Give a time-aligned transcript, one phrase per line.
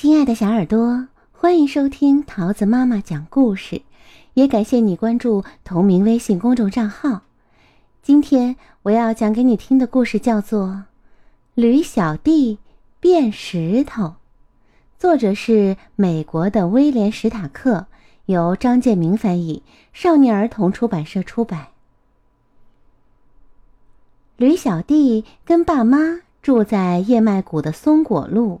[0.00, 3.82] 亲爱的小耳朵，欢迎收听桃子妈妈讲故事，
[4.34, 7.22] 也感谢你关注同名微信公众账号。
[8.00, 10.66] 今天我要讲给你听的故事叫做
[11.54, 12.60] 《驴小弟
[13.00, 14.04] 变石头》，
[15.00, 17.88] 作者是美国的威廉·史塔克，
[18.26, 21.66] 由张建明翻译，少年儿童出版社出版。
[24.36, 28.60] 驴小弟跟爸妈住在燕麦谷的松果路。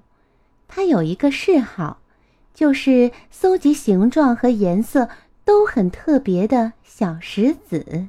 [0.68, 1.98] 他有一个嗜好，
[2.54, 5.08] 就是搜集形状和颜色
[5.44, 8.08] 都很特别的小石子。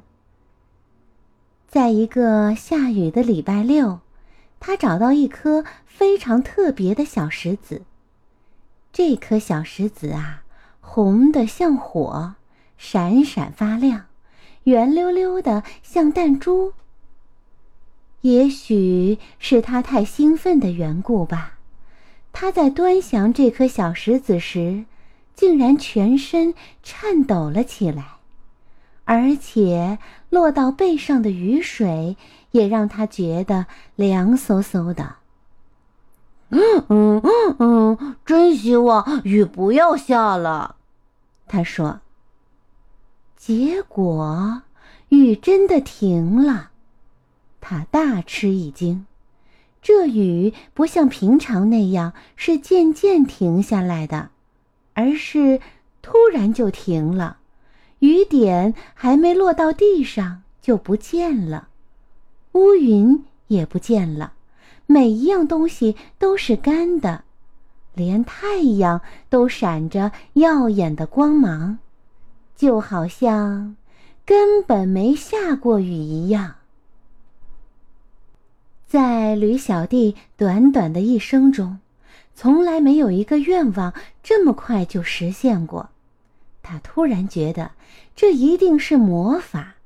[1.66, 4.00] 在一个下雨的礼拜六，
[4.60, 7.82] 他找到一颗非常特别的小石子。
[8.92, 10.42] 这颗小石子啊，
[10.80, 12.34] 红的像火，
[12.76, 14.06] 闪闪发亮，
[14.64, 16.72] 圆溜溜的像弹珠。
[18.22, 21.59] 也许是他太兴奋的缘故吧。
[22.32, 24.84] 他在端详这颗小石子时，
[25.34, 28.04] 竟然全身颤抖了起来，
[29.04, 29.98] 而且
[30.30, 32.16] 落到背上的雨水
[32.52, 35.16] 也让他觉得凉飕飕的。
[36.50, 40.76] 嗯嗯嗯嗯，真希望雨不要下了，
[41.46, 42.00] 他说。
[43.36, 44.62] 结果
[45.08, 46.70] 雨真的停了，
[47.60, 49.06] 他大吃一惊。
[49.82, 54.30] 这雨不像平常那样是渐渐停下来的，
[54.94, 55.60] 而是
[56.02, 57.38] 突然就停了，
[58.00, 61.68] 雨点还没落到地上就不见了，
[62.52, 64.34] 乌云也不见了，
[64.86, 67.24] 每一样东西都是干的，
[67.94, 71.78] 连太阳都闪着耀眼的光芒，
[72.54, 73.76] 就好像
[74.26, 76.56] 根本没下过雨一样。
[78.90, 81.78] 在驴小弟短短的一生中，
[82.34, 85.90] 从来没有一个愿望这么快就实现过。
[86.60, 87.70] 他突然觉得，
[88.16, 89.76] 这一定是魔法，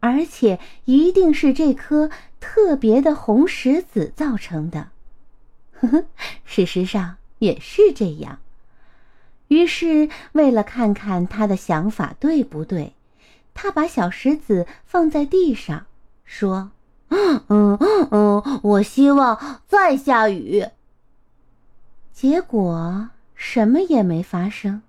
[0.00, 2.10] 而且一定是这颗
[2.40, 4.88] 特别的红石子造成的。
[5.72, 6.04] 呵呵，
[6.44, 8.38] 事实上也是这样。
[9.48, 12.92] 于是，为了看看他的想法对不对，
[13.54, 15.86] 他把小石子放在地上，
[16.26, 16.70] 说。
[17.14, 20.64] 嗯嗯嗯，我希望再下雨。
[22.12, 24.80] 结果什么也没发生。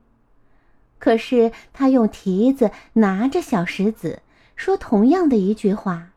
[1.00, 4.22] 可是他用蹄子拿着小石子，
[4.56, 6.12] 说同样的一句话，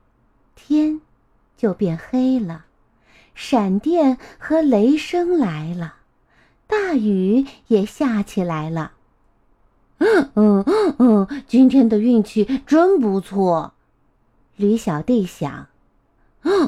[0.54, 1.00] 天
[1.56, 2.66] 就变黑了，
[3.34, 5.96] 闪电和雷声来了，
[6.68, 8.92] 大雨也下起来了。
[9.98, 10.64] 嗯嗯
[10.98, 13.72] 嗯，今天的运气真不错，
[14.54, 15.66] 驴小弟想。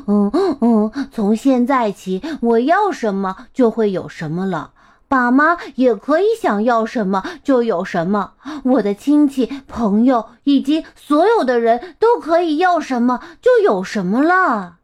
[0.06, 4.72] 嗯嗯嗯，从现在起，我要什么就会有什么了。
[5.06, 8.34] 爸妈也可以想要什么就有什么，
[8.65, 14.77] 我的亲戚、朋友以及所有的人都可以要什么就有什么了。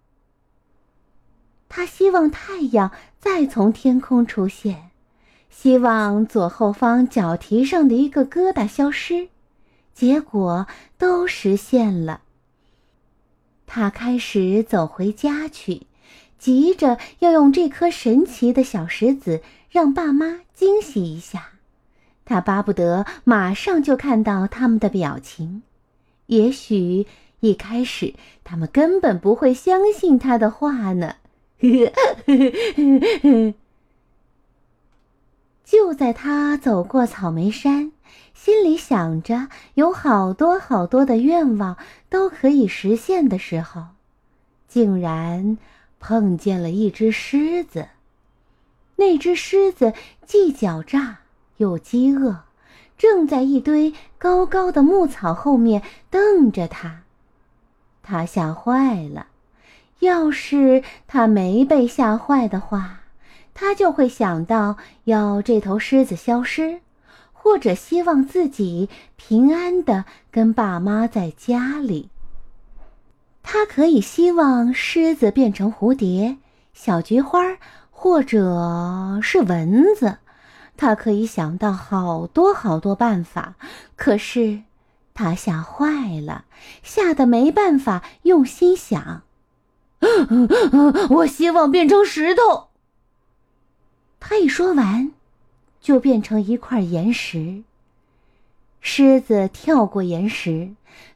[1.68, 4.90] 他希望太阳再从天空出现，
[5.50, 9.28] 希望左后方脚蹄上的一个疙瘩消失，
[9.92, 10.66] 结果
[10.96, 12.20] 都实现了。
[13.74, 15.82] 他开始走回家去，
[16.38, 21.54] 急着要用这颗神奇的小石子让爸妈惊喜一下。
[22.24, 25.64] 他巴不得马上就看到他们的表情。
[26.26, 27.04] 也许
[27.40, 28.14] 一开始
[28.44, 31.16] 他们根本不会相信他的话呢。
[35.64, 37.90] 就在他走过草莓山。
[38.34, 41.78] 心里想着有好多好多的愿望
[42.10, 43.86] 都可以实现的时候，
[44.68, 45.56] 竟然
[45.98, 47.88] 碰见了一只狮子。
[48.96, 49.94] 那只狮子
[50.26, 51.20] 既狡诈
[51.56, 52.40] 又饥饿，
[52.98, 57.02] 正在一堆高高的牧草后面瞪着他。
[58.02, 59.28] 他吓坏了。
[60.00, 63.00] 要是他没被吓坏的话，
[63.54, 66.80] 他就会想到要这头狮子消失。
[67.44, 72.08] 或者希望自己平安的跟爸妈在家里。
[73.42, 76.38] 他可以希望狮子变成蝴蝶、
[76.72, 77.58] 小菊花，
[77.90, 80.16] 或者是蚊子。
[80.78, 83.56] 他可以想到好多好多办法，
[83.94, 84.62] 可是
[85.12, 86.46] 他吓坏了，
[86.82, 89.20] 吓得没办法用心想。
[91.10, 92.68] 我希望变成石头。
[94.18, 95.12] 他一说完。
[95.84, 97.62] 就变成一块岩石。
[98.80, 100.70] 狮子跳过岩石，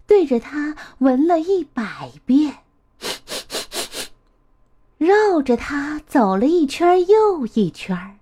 [0.06, 2.58] 对着它闻了一百遍，
[4.98, 8.18] 绕着它走了一圈又一圈，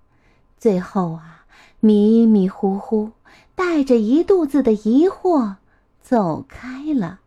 [0.57, 1.47] 最后啊，
[1.81, 3.11] 迷迷糊糊，
[3.57, 5.57] 带着一肚子的疑惑
[6.01, 7.19] 走开了。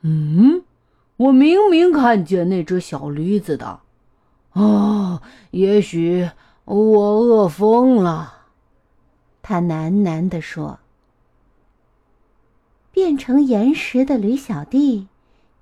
[0.00, 0.64] 嗯，
[1.18, 3.78] 我明明看见那只小驴子的。
[4.54, 5.22] 哦，
[5.52, 6.30] 也许
[6.64, 8.34] 我饿疯了。
[9.42, 10.78] 他喃喃地说。
[12.92, 15.06] 变成岩石的驴小弟，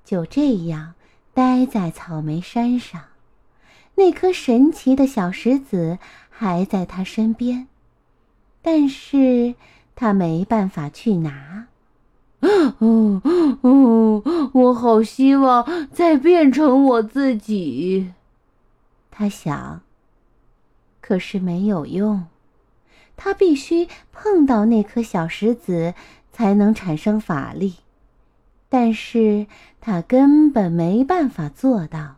[0.02, 0.94] 就这样
[1.34, 3.02] 待在草莓山上。
[3.96, 5.98] 那颗神奇的小石子
[6.30, 7.68] 还在他身边，
[8.62, 9.54] 但是
[9.94, 11.66] 他没办法去拿。
[12.40, 13.20] 嗯
[13.62, 14.22] 嗯，
[14.54, 18.14] 我好希望再变成我自己。
[19.10, 19.82] 他想，
[21.08, 22.26] 可是没有用，
[23.16, 25.94] 他必须碰到那颗小石子
[26.32, 27.76] 才能产生法力，
[28.68, 29.46] 但是
[29.80, 32.16] 他根本没办法做到。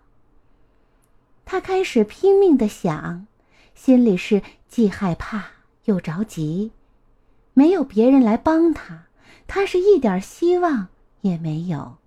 [1.45, 3.29] 他开始拼命的想，
[3.77, 5.45] 心里是既害怕
[5.85, 6.73] 又着急。
[7.55, 9.05] 没有别人来帮他，
[9.47, 10.89] 他是一点希望
[11.21, 11.99] 也没有。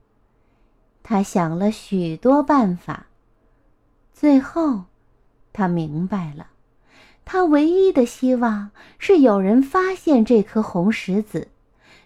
[1.02, 3.06] 他想了许多办法，
[4.14, 4.84] 最后，
[5.54, 6.48] 他明白了，
[7.26, 11.48] 他唯一的希望是有人发现这颗红石子，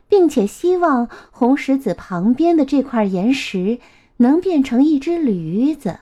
[0.08, 3.80] 并且希望红石子旁边的这块岩石
[4.18, 6.00] 能变成一只驴子。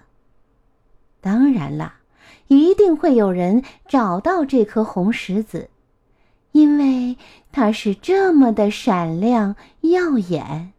[1.21, 1.95] 当然了，
[2.47, 5.69] 一定会有人找到这颗红石子，
[6.51, 7.17] 因为
[7.51, 10.73] 它是这么的闪亮耀眼。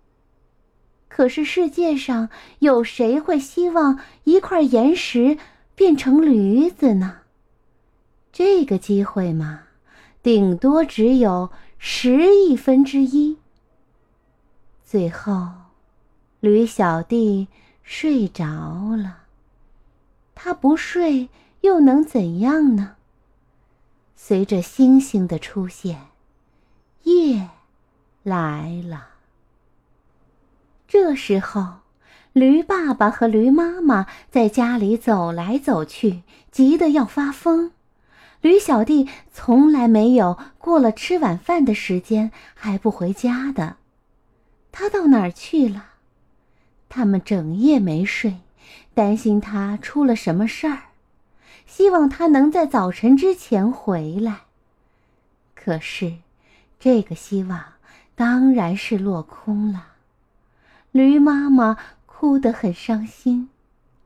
[1.09, 2.29] 可是世界上
[2.59, 5.39] 有谁会希望一块岩石
[5.75, 7.17] 变成驴子呢？
[8.39, 9.63] 这个机会嘛，
[10.23, 13.39] 顶多只有十亿分之一。
[14.85, 15.49] 最后，
[16.41, 17.49] 驴小弟
[17.83, 19.21] 睡着了。
[20.35, 21.31] 他不睡
[21.63, 22.97] 又能怎样呢？
[24.15, 26.09] 随着星星的出现，
[27.05, 27.49] 夜
[28.23, 29.13] 来了。
[30.87, 31.77] 这时候，
[32.35, 37.73] 驴爸爸和驴妈妈在家里走来走去，急得要发疯。
[38.47, 43.79] 驴小弟从来没有过了吃晚饭的时间还不回家的，
[44.71, 45.87] 他到哪儿去了？
[46.89, 48.37] 他们整夜没睡。
[48.95, 50.83] 担心他出了什么事儿，
[51.67, 54.43] 希望他能在早晨之前回来。
[55.57, 56.19] 可是，
[56.79, 57.65] 这个希望
[58.15, 59.89] 当然是落空了。
[60.93, 61.77] 驴妈妈
[62.07, 63.51] 哭得很伤心，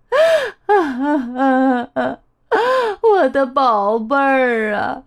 [3.03, 5.03] 我的宝贝儿啊，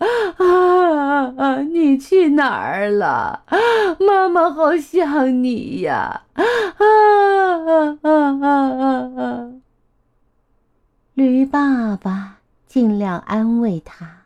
[1.37, 1.57] 啊！
[1.57, 3.43] 你去哪儿了？
[3.99, 6.23] 妈妈好想你呀！
[6.33, 6.45] 啊
[6.79, 8.09] 啊啊
[8.41, 9.51] 啊啊！
[11.13, 14.23] 驴爸爸尽量安慰他，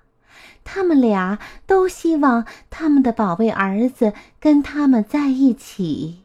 [0.63, 6.19] 他们俩都希望他们的宝贝儿子跟他们在一起。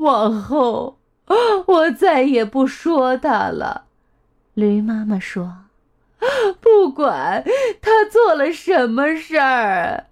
[0.00, 0.96] 往后，
[1.66, 3.84] 我再也不说他了。
[4.54, 5.56] 驴妈妈说
[6.60, 7.44] ：“不管
[7.80, 10.06] 他做了什么事儿。”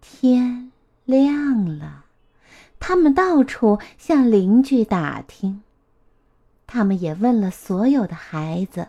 [0.00, 0.72] 天
[1.04, 2.06] 亮了，
[2.80, 5.62] 他们到处向邻居打听，
[6.66, 8.88] 他们也问了所有的孩子，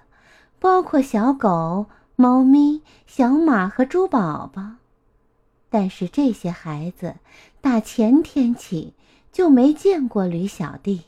[0.59, 4.63] 包括小狗、猫咪、小马和猪宝宝，
[5.69, 7.15] 但是这些孩子
[7.59, 8.93] 打前天起。
[9.31, 11.03] 就没见过驴小弟。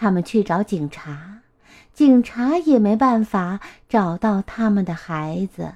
[0.00, 1.40] 他们去找警察，
[1.92, 5.74] 警察也没办法找到他们的孩子。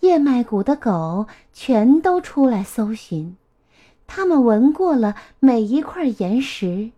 [0.00, 3.38] 燕麦谷的狗全都出来搜寻，
[4.06, 6.90] 他们闻过了每一块岩石、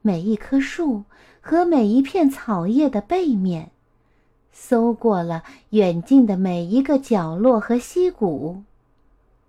[0.00, 1.04] 每一棵树
[1.42, 3.70] 和每一片草叶的背面，
[4.50, 8.62] 搜过了远近的每一个角落和溪谷，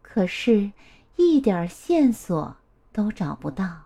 [0.01, 0.73] 可是，
[1.15, 2.57] 一点线索。
[2.93, 3.82] 都找不到。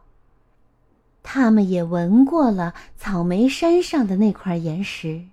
[1.30, 5.26] 他们也闻过了草莓山上的那块岩石，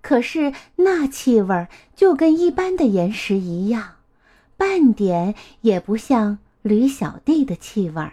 [0.00, 3.96] 可是那气味就跟一般的岩石一样，
[4.56, 8.12] 半点也不像驴小弟的气味。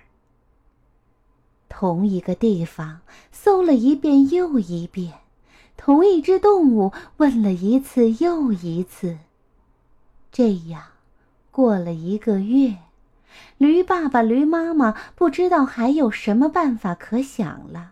[1.70, 5.14] 同一个地方搜了一遍又一遍，
[5.78, 9.20] 同一只动物问了一次又一次。
[10.32, 10.82] 这样，
[11.52, 12.78] 过了一个月。
[13.58, 17.92] 驴爸爸、驴妈妈不知道还有什么办法可想了，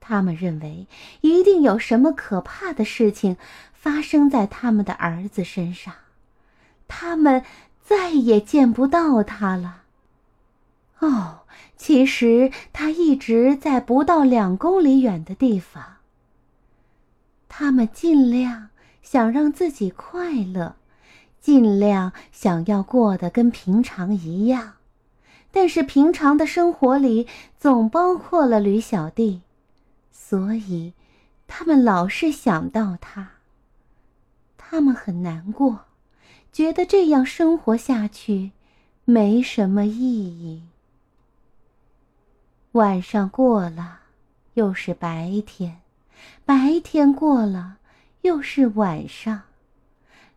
[0.00, 0.86] 他们认为
[1.20, 3.36] 一定有什么可怕的事情
[3.72, 5.94] 发生在他们的儿子身上，
[6.88, 7.44] 他们
[7.84, 9.82] 再也见不到他了。
[11.00, 11.40] 哦，
[11.76, 15.96] 其实他一直在不到两公里远的地方。
[17.48, 18.70] 他们尽量
[19.02, 20.76] 想让自己快乐，
[21.44, 24.76] 尽量想要过得跟平常一样，
[25.52, 27.26] 但是平常的生活里
[27.58, 29.42] 总包括了驴小弟，
[30.10, 30.94] 所以
[31.46, 33.32] 他们老是想到他。
[34.56, 35.80] 他们很难过，
[36.50, 38.52] 觉得这样生活下去
[39.04, 40.62] 没什么意义。
[42.72, 44.00] 晚上过了，
[44.54, 45.72] 又是白天；
[46.46, 47.76] 白天过了，
[48.22, 49.42] 又是晚上。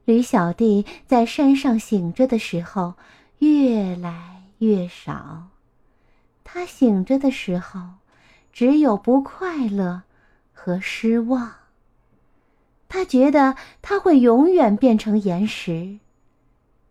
[0.08, 2.94] 驴小弟在山上醒着的时候
[3.40, 5.50] 越来越少。
[6.46, 7.82] 他醒着的时候，
[8.54, 10.04] 只有不快乐
[10.54, 11.54] 和失望。
[12.88, 16.00] 他觉得他会永远变成岩石。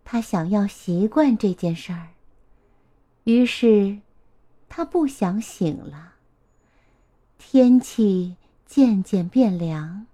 [0.05, 2.09] 他想要习惯这件事儿，
[3.25, 3.99] 于是。
[4.69, 6.15] 他不想醒了。
[7.39, 10.07] 天气渐渐变凉，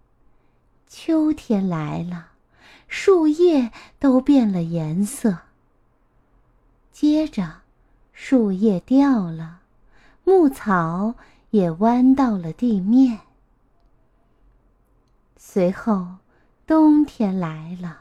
[0.87, 2.32] 秋天来了，
[2.95, 5.39] 树叶都变了颜色。
[6.93, 7.63] 接着，
[8.13, 9.61] 树叶掉了，
[10.25, 11.15] 牧草
[11.49, 13.21] 也弯到了地面。
[15.39, 16.17] 随后，
[16.67, 18.01] 冬天来了，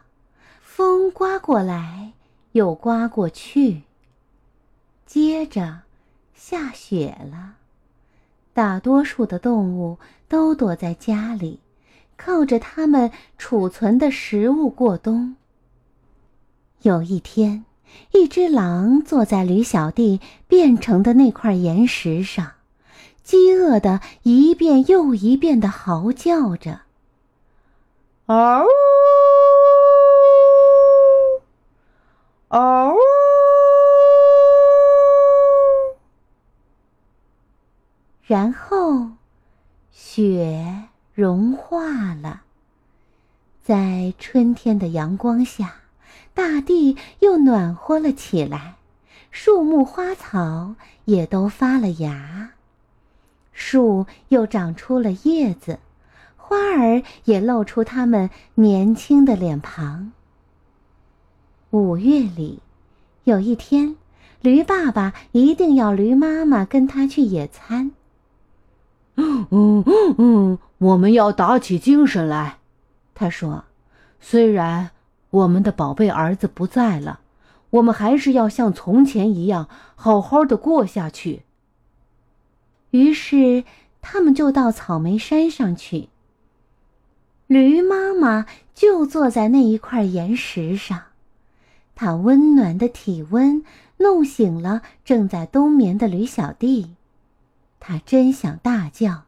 [0.62, 2.12] 风刮过来，
[2.52, 3.84] 又刮过去。
[5.06, 5.84] 接着。
[6.36, 7.56] 下雪了，
[8.54, 11.60] 大多数的动物都躲在家里，
[12.24, 15.36] 靠着它们储存的食物过冬。
[16.84, 17.66] 有一天，
[18.12, 22.52] 一只狼坐在驴小弟变成的那块岩石上，
[23.24, 26.82] 饥饿的一遍又一遍的嚎叫着
[28.28, 28.66] ：“嗷，
[32.50, 32.96] 嗷！”
[38.24, 39.10] 然后，
[39.92, 40.81] 雪
[41.14, 42.44] 融化了。
[43.64, 45.76] 在春天的阳光下，
[46.34, 48.76] 大地又暖和了起来，
[49.30, 50.76] 树木花草
[51.06, 52.52] 也都发了芽，
[53.54, 55.80] 树又长出了叶子，
[56.38, 60.12] 花儿也露出它们年轻的脸庞。
[61.70, 62.60] 五月里，
[63.24, 63.96] 有一天，
[64.42, 67.92] 驴爸爸一定要驴妈妈跟他去野餐。
[69.16, 69.84] 嗯嗯
[70.18, 72.58] 嗯，我们要打起精神来。
[73.14, 73.66] 他说
[74.20, 74.92] ：“虽然
[75.30, 77.20] 我们的宝贝儿子不在了，
[77.72, 81.44] 我们还是要像从前一样好好的过下去。”
[82.92, 83.64] 于是
[84.02, 86.10] 他们就到草莓山上去。
[87.48, 91.04] 驴妈妈就坐在那一块岩石上，
[91.96, 93.64] 它温暖的体温
[93.98, 96.96] 弄醒了正在冬眠的驴小弟。
[97.84, 99.24] 他真想大叫：“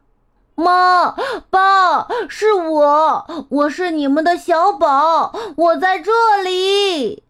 [0.54, 1.10] 妈，
[1.50, 7.24] 爸，是我，我是你们的小宝，我在这里。”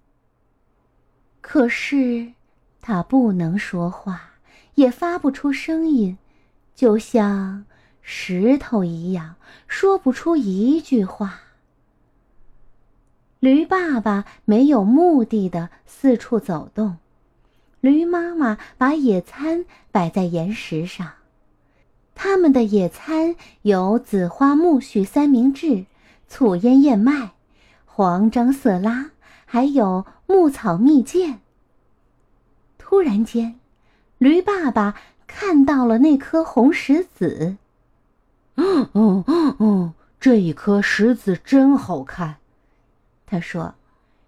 [1.40, 2.35] 可是
[2.83, 4.35] 他不能说话，
[4.75, 6.19] 也发不出声音，
[6.75, 7.64] 就像
[8.02, 11.40] 石头一样，说不出一句话。
[13.40, 16.99] 驴爸爸没有目的的四处走动。
[17.85, 21.07] 驴妈妈把野餐摆在岩石上，
[22.14, 25.85] 他们的野餐有紫花苜蓿三明治、
[26.26, 27.33] 醋腌燕麦、
[27.85, 29.11] 黄樟色拉，
[29.45, 31.41] 还有牧草蜜饯。
[32.79, 33.61] 突然间，
[34.17, 34.95] 驴爸爸
[35.26, 37.59] 看到了那颗红石子。
[38.55, 39.23] 嗯嗯
[39.59, 42.37] 嗯，这一颗石子真好看，
[43.26, 43.75] 他说。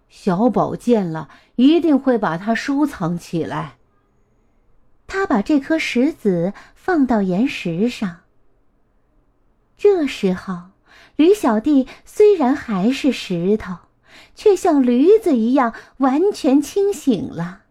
[0.09, 3.75] 小宝见了，一定会把它收藏起来。
[5.05, 8.21] 他把这颗石子放到岩石上。
[9.77, 10.71] 这时候，
[11.15, 13.75] 驴小弟虽然还是石头，
[14.33, 17.63] 却像驴子一样完全清醒了。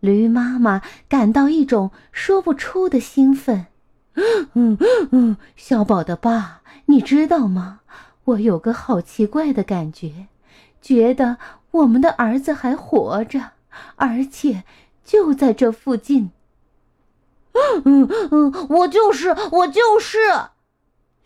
[0.00, 3.66] 驴妈妈感到一种说不出的兴奋。
[4.16, 7.80] 嗯嗯嗯，小宝的爸，你知道吗？
[8.24, 10.26] 我有个好奇怪的感觉。
[10.82, 11.38] 觉得
[11.74, 13.50] 我们的儿子还活着，
[13.96, 14.62] 而且
[15.04, 16.30] 就在这附近。
[17.84, 20.18] 嗯嗯，我就是我就是。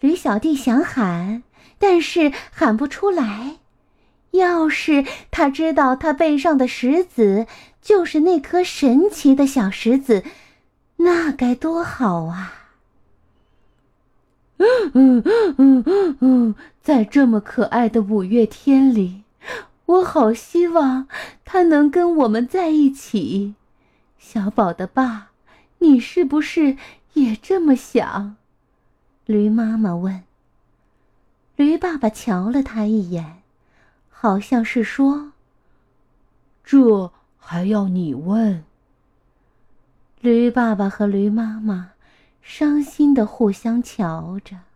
[0.00, 1.42] 驴小弟想喊，
[1.78, 3.56] 但是喊不出来。
[4.30, 7.46] 要是他知道他背上的石子
[7.82, 10.22] 就是那颗神奇的小石子，
[10.96, 12.54] 那该多好啊！
[14.58, 15.22] 嗯嗯
[15.56, 19.24] 嗯嗯嗯，在这么可爱的五月天里。
[19.88, 21.08] 我好希望
[21.46, 23.54] 他能跟我们在一起，
[24.18, 25.30] 小宝的爸，
[25.78, 26.76] 你是不是
[27.14, 28.36] 也这么想？
[29.24, 30.24] 驴妈妈问。
[31.56, 33.42] 驴爸爸瞧了他一眼，
[34.10, 35.32] 好像是说
[36.62, 38.64] ：“这还要你问？”
[40.20, 41.92] 驴爸爸和驴妈妈
[42.42, 44.67] 伤心的互相瞧着。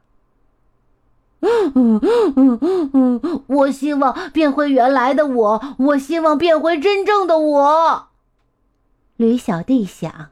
[1.42, 2.00] 嗯嗯
[2.37, 8.08] 嗯嗯嗯，我希望变回原来的我，我希望变回真正的我。
[9.16, 10.30] 驴小弟想。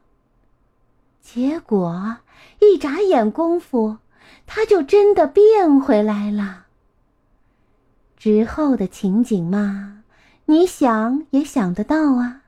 [1.20, 2.16] 结果
[2.60, 3.98] 一眨眼功夫。
[4.52, 6.64] 他就真的变回来了。
[8.16, 10.02] 之后的情景嘛，
[10.46, 12.40] 你想也想得到啊，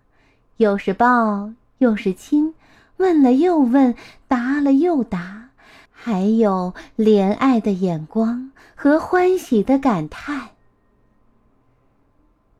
[0.56, 2.54] 又是抱又是亲，
[2.96, 3.94] 问了又问，
[4.26, 5.50] 答了又答，
[5.92, 8.50] 还有怜爱的眼光
[8.82, 10.48] 和欢喜的感叹。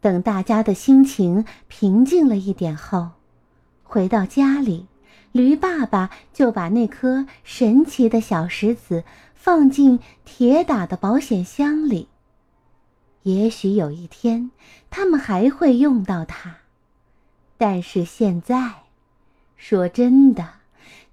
[0.00, 3.10] 等大家的心情平静了一点后，
[3.82, 4.86] 回到家里。
[5.32, 9.02] 驴爸爸就把那颗神奇的小石子
[9.34, 12.06] 放进铁打的保险箱里。
[13.24, 14.52] 也许有一天，
[14.90, 16.58] 他们还会用到它。
[17.58, 18.84] 但是现在，
[19.56, 20.50] 说真的，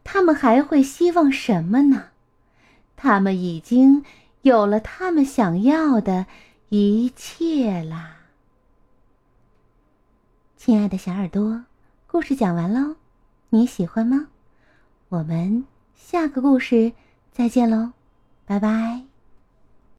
[0.03, 2.09] 他们还会希望什么呢？
[2.95, 4.03] 他们已经
[4.41, 6.25] 有了他们想要的
[6.69, 8.17] 一切啦。
[10.55, 11.65] 亲爱的小耳朵，
[12.07, 12.95] 故事讲完喽。
[13.49, 14.27] 你喜欢吗？
[15.09, 15.65] 我们
[15.95, 16.93] 下个故事
[17.31, 17.93] 再见喽，
[18.45, 19.08] 拜拜。